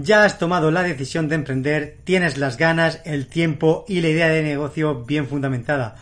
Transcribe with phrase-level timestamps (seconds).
[0.00, 4.28] Ya has tomado la decisión de emprender, tienes las ganas, el tiempo y la idea
[4.28, 5.96] de negocio bien fundamentada.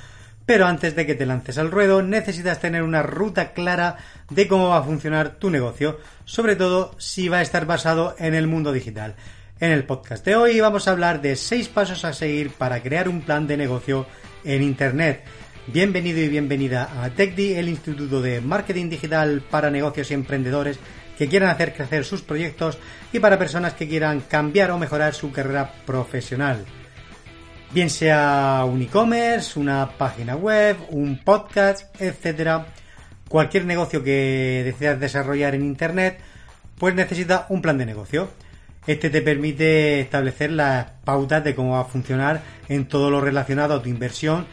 [0.45, 3.97] Pero antes de que te lances al ruedo, necesitas tener una ruta clara
[4.29, 8.35] de cómo va a funcionar tu negocio, sobre todo si va a estar basado en
[8.35, 9.15] el mundo digital.
[9.61, 13.09] En el podcast de hoy vamos a hablar de 6 pasos a seguir para crear
[13.09, 14.07] un plan de negocio
[14.45, 15.25] en Internet.
[15.69, 20.79] Bienvenido y bienvenida a TechDi, el Instituto de Marketing Digital para Negocios y Emprendedores
[21.17, 22.79] que quieran hacer crecer sus proyectos
[23.13, 26.65] y para personas que quieran cambiar o mejorar su carrera profesional.
[27.73, 32.67] Bien sea un e-commerce, una página web, un podcast, etcétera,
[33.29, 36.21] cualquier negocio que decidas desarrollar en internet,
[36.79, 38.31] pues necesita un plan de negocio.
[38.87, 43.75] Este te permite establecer las pautas de cómo va a funcionar en todo lo relacionado
[43.75, 44.47] a tu inversión,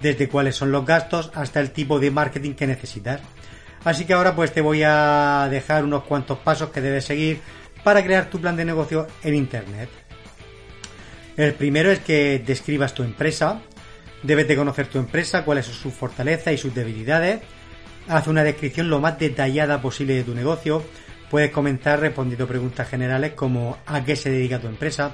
[0.00, 3.20] desde cuáles son los gastos hasta el tipo de marketing que necesitas.
[3.84, 7.40] Así que ahora pues te voy a dejar unos cuantos pasos que debes seguir
[7.82, 9.88] para crear tu plan de negocio en Internet.
[11.36, 13.62] El primero es que describas tu empresa.
[14.22, 17.40] Debes de conocer tu empresa, cuáles son sus fortalezas y sus debilidades.
[18.08, 20.82] Haz una descripción lo más detallada posible de tu negocio.
[21.30, 25.12] Puedes comentar respondiendo preguntas generales como a qué se dedica tu empresa,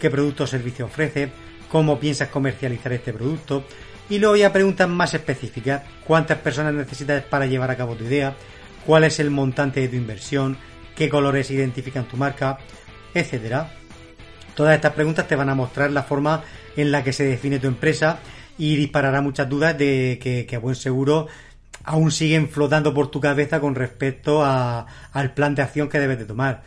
[0.00, 1.30] qué producto o servicio ofrece,
[1.68, 3.64] cómo piensas comercializar este producto,
[4.10, 5.82] y luego ya preguntas más específicas.
[6.06, 8.34] ¿Cuántas personas necesitas para llevar a cabo tu idea?
[8.86, 10.56] ¿Cuál es el montante de tu inversión?
[10.96, 12.58] ¿Qué colores identifican tu marca?
[13.14, 13.70] Etcétera.
[14.54, 16.42] Todas estas preguntas te van a mostrar la forma
[16.76, 18.18] en la que se define tu empresa
[18.58, 21.28] y disparará muchas dudas de que, a buen seguro
[21.84, 26.24] aún siguen flotando por tu cabeza con respecto al plan de acción que debes de
[26.26, 26.62] tomar.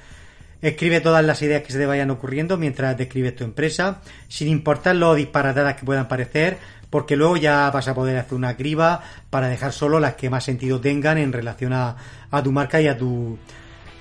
[0.61, 4.95] Escribe todas las ideas que se te vayan ocurriendo mientras describes tu empresa, sin importar
[4.95, 6.57] lo disparatadas que puedan parecer,
[6.91, 9.01] porque luego ya vas a poder hacer una criba
[9.31, 11.95] para dejar solo las que más sentido tengan en relación a,
[12.43, 13.39] tu marca y a tu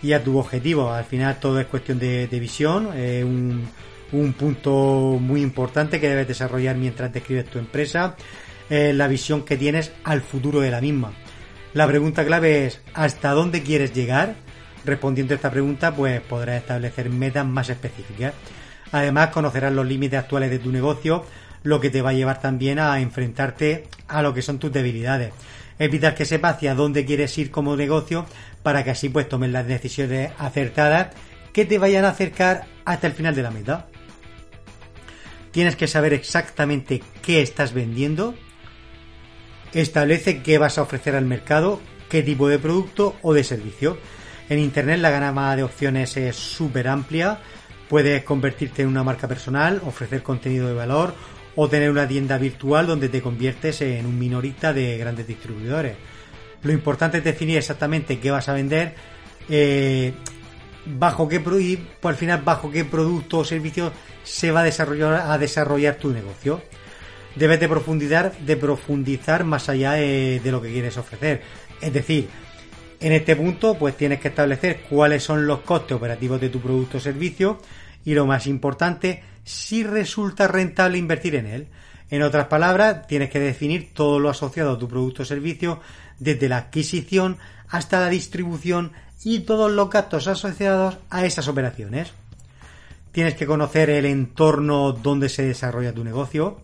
[0.03, 0.93] y a tu objetivo.
[0.93, 3.67] Al final todo es cuestión de, visión, un,
[4.13, 8.17] un, punto muy importante que debes desarrollar mientras describes tu empresa,
[8.69, 11.13] la visión que tienes al futuro de la misma.
[11.73, 14.35] La pregunta clave es ¿hasta dónde quieres llegar?
[14.85, 18.35] Respondiendo a esta pregunta, pues podrás establecer metas más específicas.
[18.93, 21.25] Además, conocerás los límites actuales de tu negocio,
[21.63, 25.33] lo que te va a llevar también a enfrentarte a lo que son tus debilidades.
[25.79, 28.27] Evitar que sepas hacia dónde quieres ir como negocio
[28.63, 31.09] para que así pues tomes las decisiones acertadas
[31.53, 33.87] que te vayan a acercar hasta el final de la meta.
[35.53, 38.35] Tienes que saber exactamente qué estás vendiendo.
[39.73, 43.99] Establece qué vas a ofrecer al mercado, qué tipo de producto o de servicio.
[44.51, 47.39] En Internet la gama de opciones es súper amplia.
[47.89, 51.15] Puedes convertirte en una marca personal, ofrecer contenido de valor
[51.55, 55.97] o tener una tienda virtual donde te conviertes en un minorista de grandes distribuidores.
[56.65, 58.97] Lo importante es definir exactamente qué vas a vender,
[59.49, 60.15] eh,
[60.85, 63.93] bajo qué y por al final bajo qué producto o servicio
[64.25, 66.61] se va a desarrollar, a desarrollar tu negocio.
[67.37, 71.41] Debes de profundizar, de profundizar más allá de, de lo que quieres ofrecer.
[71.81, 72.29] Es decir,
[73.01, 76.99] en este punto, pues tienes que establecer cuáles son los costes operativos de tu producto
[76.99, 77.59] o servicio
[78.05, 81.69] y lo más importante, si resulta rentable invertir en él.
[82.11, 85.81] En otras palabras, tienes que definir todo lo asociado a tu producto o servicio,
[86.19, 88.93] desde la adquisición hasta la distribución
[89.25, 92.13] y todos los gastos asociados a esas operaciones.
[93.13, 96.61] Tienes que conocer el entorno donde se desarrolla tu negocio,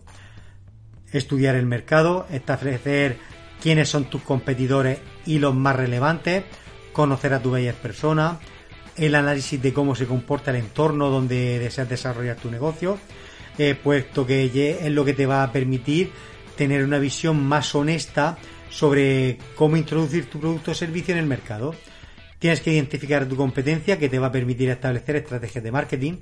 [1.11, 3.17] estudiar el mercado, establecer
[3.67, 6.45] quiénes son tus competidores y los más relevantes,
[6.93, 8.39] conocer a tu bella persona,
[8.95, 12.97] el análisis de cómo se comporta el entorno donde deseas desarrollar tu negocio,
[13.57, 14.45] eh, puesto que
[14.81, 16.11] es lo que te va a permitir
[16.55, 18.37] tener una visión más honesta
[18.69, 21.75] sobre cómo introducir tu producto o servicio en el mercado.
[22.39, 26.13] Tienes que identificar tu competencia que te va a permitir establecer estrategias de marketing.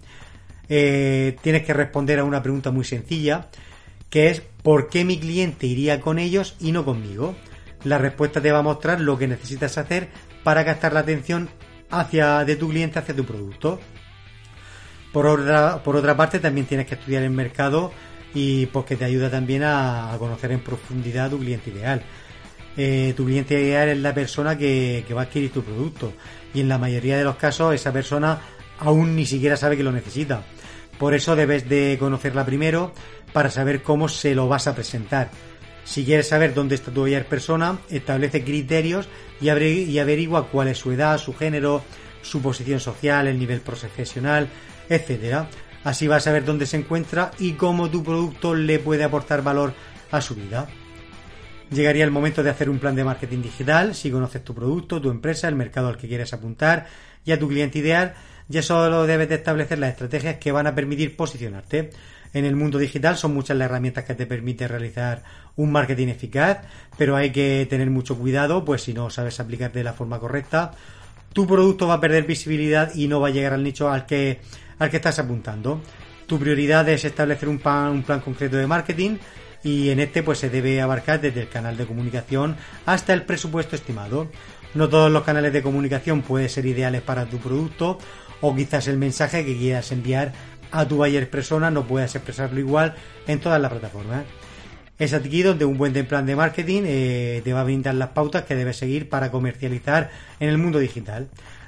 [0.67, 3.49] Eh, tienes que responder a una pregunta muy sencilla,
[4.09, 7.35] que es ¿por qué mi cliente iría con ellos y no conmigo?
[7.83, 10.09] La respuesta te va a mostrar lo que necesitas hacer
[10.43, 11.49] para captar la atención
[11.89, 13.79] hacia, de tu cliente hacia tu producto.
[15.13, 17.91] Por otra, por otra parte, también tienes que estudiar el mercado
[18.33, 22.03] y porque te ayuda también a, conocer en profundidad tu cliente ideal.
[22.77, 26.11] Eh, tu cliente ideal es la persona que, que, va a adquirir tu producto
[26.53, 28.41] y en la mayoría de los casos esa persona
[28.79, 30.43] aún ni siquiera sabe que lo necesita.
[30.99, 32.93] Por eso debes de conocerla primero
[33.33, 35.29] para saber cómo se lo vas a presentar.
[35.83, 39.07] Si quieres saber dónde está tu buyer persona, establece criterios
[39.39, 41.83] y, averigua cuál es su edad, su género,
[42.21, 44.49] su posición social, el nivel profesional,
[44.89, 45.47] etcétera.
[45.83, 49.73] Así vas a saber dónde se encuentra y cómo tu producto le puede aportar valor
[50.11, 50.67] a su vida.
[51.69, 55.11] Llegaría el momento de hacer un plan de marketing digital si conoces tu producto, tu
[55.11, 56.87] empresa, el mercado al que quieres apuntar
[57.23, 58.15] y a tu cliente ideal.
[58.47, 61.91] Ya solo debes de establecer las estrategias que van a permitir posicionarte.
[62.33, 65.23] En el mundo digital son muchas las herramientas que te permiten realizar
[65.55, 66.59] un marketing eficaz,
[66.97, 70.73] pero hay que tener mucho cuidado, pues si no sabes aplicar de la forma correcta,
[71.31, 74.41] tu producto va a perder visibilidad y no va a llegar al nicho al que,
[74.79, 75.81] al que estás apuntando.
[76.27, 79.17] Tu prioridad es establecer un plan, un plan concreto de marketing
[79.63, 82.55] y en este pues se debe abarcar desde el canal de comunicación
[82.85, 84.29] hasta el presupuesto estimado.
[84.73, 87.97] No todos los canales de comunicación pueden ser ideales para tu producto
[88.41, 90.33] o quizás el mensaje que quieras enviar
[90.71, 92.95] a tu buyer persona no puedas expresarlo igual
[93.27, 94.25] en todas las plataformas.
[94.97, 98.43] Es aquí donde un buen plan de marketing eh, te va a brindar las pautas
[98.43, 100.09] que debes seguir para comercializar
[100.39, 101.27] en el mundo digital.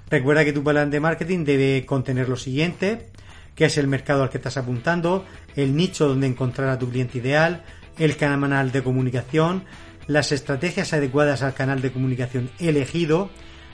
[0.09, 3.07] Recuerda que tu plan de marketing debe contener lo siguiente,
[3.55, 5.25] que es el mercado al que estás apuntando,
[5.55, 7.63] el nicho donde encontrar a tu cliente ideal,
[7.97, 9.65] el canal de comunicación,
[10.07, 13.29] las estrategias adecuadas al canal de comunicación elegido,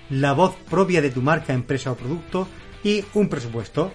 [0.09, 2.47] la voz propia de tu marca, empresa o producto
[2.83, 3.93] y un presupuesto.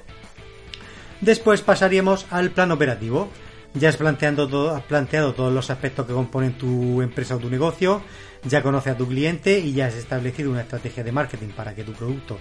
[1.21, 3.29] Después pasaríamos al plan operativo.
[3.75, 8.03] Ya has, planteado todos los aspectos que componen tu empresa o tu negocio,
[8.43, 11.85] ya conoces a tu cliente y ya has establecido una estrategia de marketing para que
[11.85, 12.39] tu producto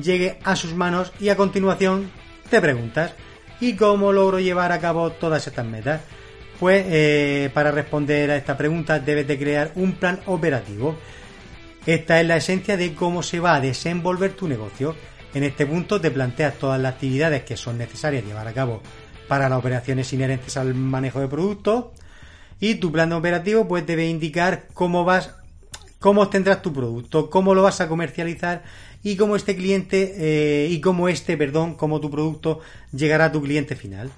[0.00, 2.10] llegue a sus manos y a continuación
[2.50, 3.14] te preguntas
[3.60, 6.00] ¿y cómo logro llevar a cabo todas estas metas?
[6.58, 10.96] Pues eh, para responder a esta pregunta debes de crear un plan operativo.
[11.86, 14.94] Esta es la esencia de cómo se va a desenvolver tu negocio.
[15.34, 18.82] En este punto te planteas todas las actividades que son necesarias llevar a cabo
[19.28, 21.86] para las operaciones inherentes al manejo de productos
[22.60, 25.34] y tu plan operativo pues debe indicar cómo vas
[25.98, 28.62] cómo obtendrás tu producto, cómo lo vas a comercializar
[29.02, 32.60] y cómo este cliente eh, y cómo este, perdón, cómo tu producto
[32.92, 34.10] llegará a tu cliente final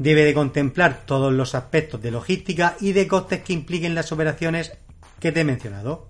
[0.00, 4.72] debe de contemplar todos los aspectos de logística y de costes que impliquen las operaciones
[5.20, 6.06] que te he mencionado.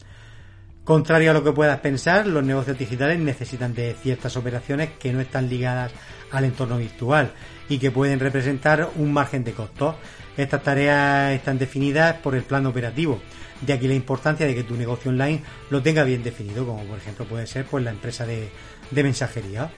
[0.90, 5.20] Contrario a lo que puedas pensar, los negocios digitales necesitan de ciertas operaciones que no
[5.20, 5.92] están ligadas
[6.32, 7.31] al entorno virtual
[7.69, 9.94] y que pueden representar un margen de costos.
[10.37, 13.20] Estas tareas están definidas por el plan operativo.
[13.60, 16.98] De aquí la importancia de que tu negocio online lo tenga bien definido, como por
[16.98, 18.48] ejemplo puede ser pues la empresa de,
[18.90, 19.70] de mensajería.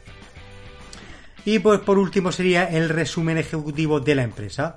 [1.45, 4.77] Y pues por último sería el resumen ejecutivo de la empresa.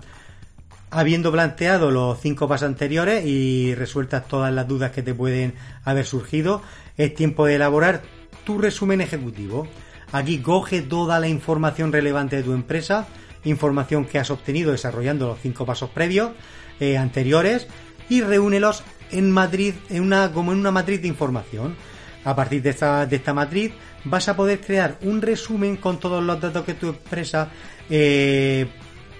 [0.97, 5.53] Habiendo planteado los cinco pasos anteriores y resueltas todas las dudas que te pueden
[5.83, 6.61] haber surgido,
[6.95, 8.01] es tiempo de elaborar
[8.45, 9.67] tu resumen ejecutivo.
[10.13, 13.07] Aquí coge toda la información relevante de tu empresa,
[13.43, 16.31] información que has obtenido desarrollando los cinco pasos previos,
[16.79, 17.67] eh, anteriores,
[18.07, 18.81] y reúnelos
[19.11, 21.75] en Madrid, en una, como en una matriz de información.
[22.23, 23.73] A partir de esta, de esta matriz
[24.05, 27.49] vas a poder crear un resumen con todos los datos que tu empresa
[27.89, 28.65] eh,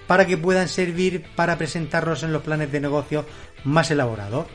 [0.06, 3.26] para que puedan servir para presentarlos en los planes de negocio
[3.64, 4.46] más elaborados.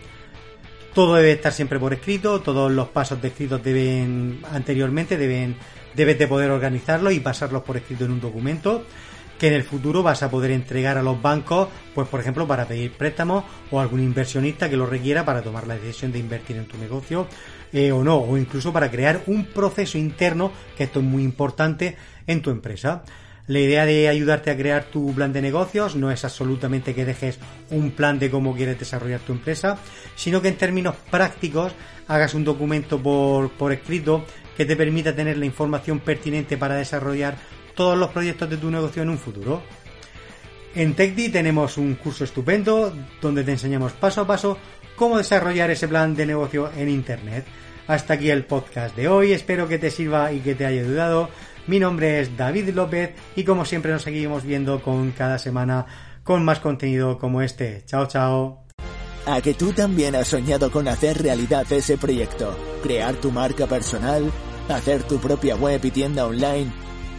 [0.93, 5.55] Todo debe estar siempre por escrito, todos los pasos descritos deben anteriormente deben
[5.95, 8.83] debes de poder organizarlos y pasarlos por escrito en un documento
[9.41, 12.67] que en el futuro vas a poder entregar a los bancos, pues por ejemplo para
[12.67, 16.67] pedir préstamos o algún inversionista que lo requiera para tomar la decisión de invertir en
[16.67, 17.25] tu negocio
[17.73, 21.97] eh, o no, o incluso para crear un proceso interno, que esto es muy importante
[22.27, 23.01] en tu empresa.
[23.51, 27.37] La idea de ayudarte a crear tu plan de negocios no es absolutamente que dejes
[27.69, 29.77] un plan de cómo quieres desarrollar tu empresa,
[30.15, 31.73] sino que en términos prácticos
[32.07, 34.23] hagas un documento por, por escrito
[34.55, 37.35] que te permita tener la información pertinente para desarrollar
[37.75, 39.61] todos los proyectos de tu negocio en un futuro.
[40.73, 44.57] En TechDi tenemos un curso estupendo donde te enseñamos paso a paso
[44.95, 47.43] cómo desarrollar ese plan de negocio en Internet.
[47.87, 51.29] Hasta aquí el podcast de hoy, espero que te sirva y que te haya ayudado.
[51.67, 55.85] Mi nombre es David López y como siempre nos seguimos viendo con cada semana
[56.23, 57.83] con más contenido como este.
[57.85, 58.65] Chao, chao.
[59.25, 64.31] A que tú también has soñado con hacer realidad ese proyecto, crear tu marca personal,
[64.69, 66.71] hacer tu propia web y tienda online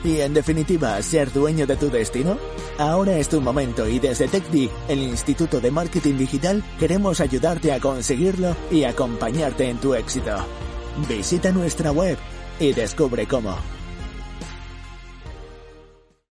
[0.05, 2.39] y en definitiva, ser dueño de tu destino?
[2.79, 7.79] Ahora es tu momento y desde TechDi, el Instituto de Marketing Digital, queremos ayudarte a
[7.79, 10.35] conseguirlo y acompañarte en tu éxito.
[11.09, 12.19] Visita nuestra web
[12.59, 13.57] y descubre cómo.